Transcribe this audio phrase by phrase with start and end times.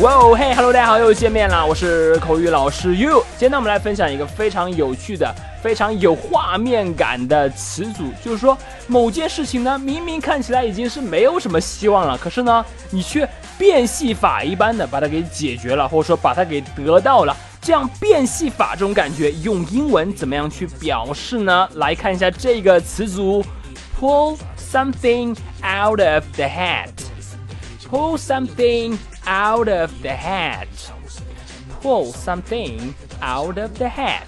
[0.00, 1.62] 哇哦嘿，Hello，大家好，又见面啦！
[1.62, 3.22] 我是口语老师 You。
[3.32, 5.30] 今天呢，我们来分享一个非常有趣的、
[5.62, 8.56] 非常有画面感的词组，就是说
[8.86, 13.28] 某件事情呢，明明看起来已经是没有什么希望了，可是呢，你却
[13.58, 17.36] 变戏法一般的把它给解决了，或者说把它给得到了。
[17.60, 21.68] 这样变戏法这种感觉，用英文怎么样去表示呢？
[21.74, 23.44] 来看一下这个词组
[24.00, 26.88] ：pull something out of the hat。
[27.90, 30.66] pull something out of the hat.
[31.82, 34.26] Pull something out of the hat.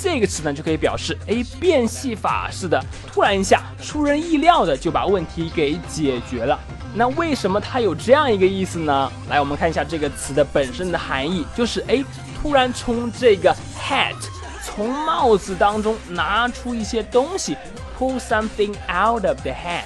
[0.00, 2.80] 这个词呢就可以表示，哎，变戏法似的，
[3.12, 6.56] 突然一下，出人意料的就把问题给解决了。
[6.94, 9.12] 那为什么它有这样一个意思呢？
[9.28, 12.04] 来，我们看一下这个词的本身的含义，就是哎，
[12.40, 14.14] 突然从这个 hat，
[14.62, 17.56] 从帽子当中拿出一些东西
[17.98, 19.82] ，pull something out of the hat。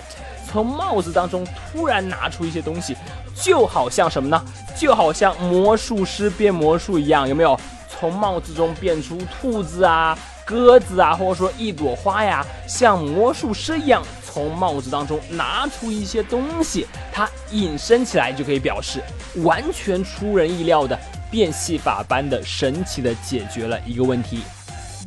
[0.53, 2.95] 从帽子当中突然拿出一些东西，
[3.34, 4.45] 就好像什么呢？
[4.77, 7.58] 就好像魔术师变魔术一样，有没有？
[7.89, 19.00] 从帽子中变出兔子啊、鸽子啊，或者说一朵花呀，像魔术师一样从帽子当中拿出一些东西，它引申起来就可以表示
[19.36, 20.98] 完全出人意料的
[21.30, 24.42] 变戏法般的神奇的解决了一个问题。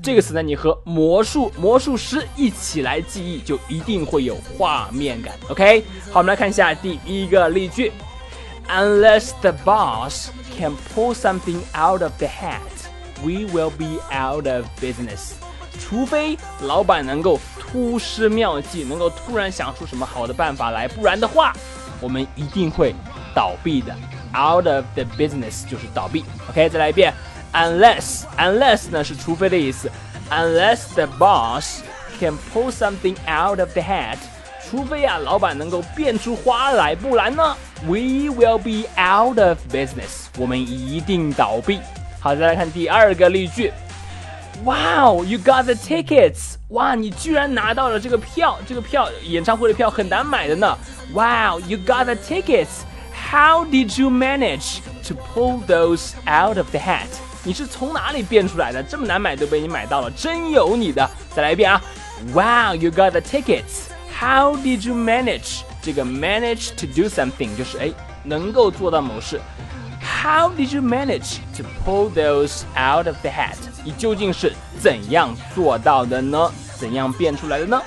[0.05, 5.33] 这个词呢，你和魔术魔术师一起来记忆，就一定会有画面感。
[5.49, 7.91] OK，好，我们来看一下第一个例句
[8.69, 12.59] ：Unless the boss can pull something out of the hat,
[13.23, 15.31] we will be out of business。
[15.79, 21.51] 除非老板能够突施妙计，能够突然想出什么好的办法来，不然的话，
[21.99, 22.93] 我们一定会
[23.33, 23.91] 倒闭的。
[24.35, 26.23] Out of the business 就是倒闭。
[26.47, 27.11] OK，再来一遍。
[27.54, 29.90] Unless unless 呢是除非的意思，
[30.30, 31.80] Unless the boss
[32.20, 34.18] can pull something out of the hat，
[34.68, 41.80] 除非啊老板能够变出花来，不然呢，We will be out of business，我们一定倒闭。
[42.20, 43.72] 好，再来看第二个例句，
[44.62, 50.78] Wow you got the tickets，哇你居然拿到了这个票，这个票演唱会的票很难买的呢。
[51.12, 57.08] Wow you got the tickets，How did you manage to pull those out of the hat？
[57.45, 58.81] 你是从哪里变出来的？
[58.81, 61.07] 这么难买都被你买到了，真有你的！
[61.35, 61.79] 再来一遍啊
[62.33, 63.91] ！Wow, you got the tickets.
[64.19, 65.59] How did you manage?
[65.79, 67.91] 这个 manage to do something 就是哎，
[68.23, 69.39] 能够做到某事。
[70.01, 73.57] How did you manage to pull those out of the hat?
[73.83, 74.51] 你究竟是
[74.81, 76.51] 怎样做到的呢？
[76.79, 77.79] 怎样变出来的呢？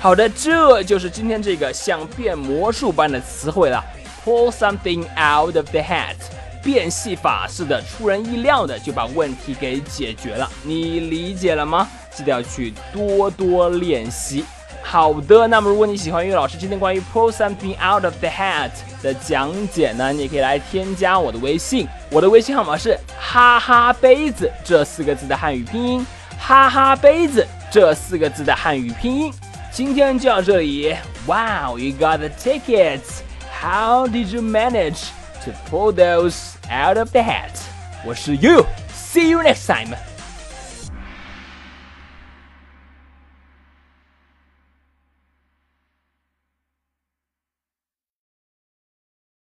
[0.00, 3.84] 好的，这就是今天这个像变魔术般的词汇了。
[4.24, 6.16] Pull something out of the hat.
[6.62, 11.88] 变戏法似的，出人意料的就把问题给解决了，你理解了吗？
[12.14, 14.44] 记得要去多多练习。
[14.82, 18.70] 好的，那么如果你喜欢岳老师今天关于 pull something out of the hat
[19.02, 26.06] 的讲解呢，你也可以来添加我的微信，我的微信号码是哈哈杯子这四个字的汉语拼音，
[26.38, 29.32] 哈哈杯子这四个字的汉语拼音。
[29.70, 30.96] 今天就到这里
[31.26, 33.20] ，Wow, you got the tickets.
[33.62, 35.10] How did you manage?
[35.44, 37.58] To pull those out of the hat.
[38.04, 40.09] 我是 You，see you next time.